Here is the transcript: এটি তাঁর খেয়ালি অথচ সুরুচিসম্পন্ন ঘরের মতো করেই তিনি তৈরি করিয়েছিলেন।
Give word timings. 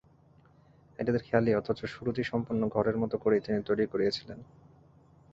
এটি 0.99 1.09
তাঁর 1.11 1.23
খেয়ালি 1.23 1.51
অথচ 1.55 1.79
সুরুচিসম্পন্ন 1.85 2.61
ঘরের 2.67 2.97
মতো 2.97 3.15
করেই 3.17 3.43
তিনি 3.45 3.59
তৈরি 3.63 3.85
করিয়েছিলেন। 3.87 4.39